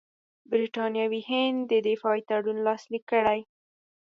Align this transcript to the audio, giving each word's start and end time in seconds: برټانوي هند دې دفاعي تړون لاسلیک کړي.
برټانوي 0.49 1.21
هند 1.29 1.57
دې 1.69 1.79
دفاعي 1.87 2.21
تړون 2.29 2.57
لاسلیک 2.67 3.03
کړي. 3.11 3.39